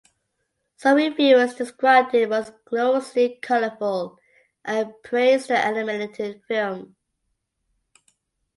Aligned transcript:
Some 0.77 0.97
reviewers 0.97 1.53
described 1.53 2.15
it 2.15 2.31
as 2.31 2.51
"gloriously 2.65 3.37
colorful" 3.39 4.17
and 4.65 4.91
praised 5.03 5.49
the 5.49 5.57
animated 5.59 6.41
film. 6.47 6.95